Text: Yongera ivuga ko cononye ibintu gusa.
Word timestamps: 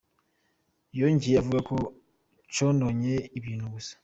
Yongera 0.99 1.37
ivuga 1.41 1.59
ko 1.69 1.75
cononye 2.53 3.15
ibintu 3.37 3.65
gusa. 3.73 3.93